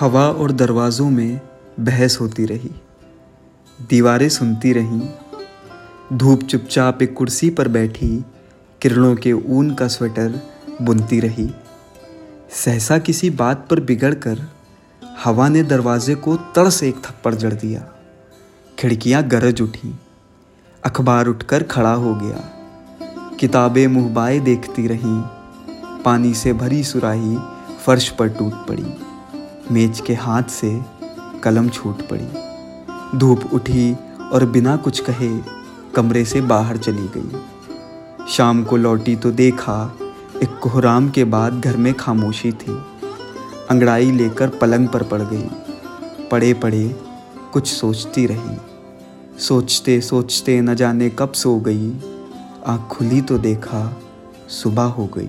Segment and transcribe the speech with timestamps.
[0.00, 1.40] हवा और दरवाज़ों में
[1.80, 2.70] बहस होती रही।
[3.90, 5.08] दीवारें सुनती रहीं।
[6.12, 8.24] धूप चुपचाप एक कुर्सी पर बैठी,
[8.82, 10.40] किरणों के ऊन का स्वेटर
[10.82, 11.54] बुनती रही।
[12.50, 14.42] सहसा किसी बात पर बिगड़कर
[15.24, 17.88] हवा ने दरवाजे को तड़ से एक थप्पड़ जड़ दिया।
[18.78, 19.98] खिड़कियाँ गरज उठी।
[20.84, 22.52] अखबार उठकर खड़ा हो गया।
[23.40, 25.22] किताबें मुहबाए देखती रहीं।
[26.02, 27.38] पानी से भरी सुराही
[27.84, 28.94] फर्श पर टूट पड़ी।
[29.72, 30.84] मेज के हाथ से
[31.42, 33.96] कलम छूट पड़ी। धूप उठी
[34.32, 35.38] और बिना कुछ कहे
[35.94, 37.40] कमरे से बाहर चली गई।
[38.28, 39.98] शाम को लौटी तो देखा
[40.42, 42.78] एक कोहराम के बाद घर में खामोशी थी।
[43.70, 45.48] अंगड़ाई लेकर पलंग पर पड़ गई।
[46.30, 46.96] पड़े पड़े
[47.52, 48.56] कुछ सोचती रही।
[49.38, 51.90] सोचते सोचते न जाने कब सो गई।
[52.66, 53.96] आँख खुली तो देखा
[54.48, 55.28] सुबह हो गई।